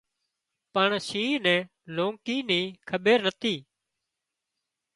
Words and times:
پڻ 0.75 0.89
شينهن 1.07 1.43
نين 1.47 1.61
لونڪي 1.97 2.37
ني 2.49 2.59
کٻير 2.89 3.19
نتي 3.25 3.55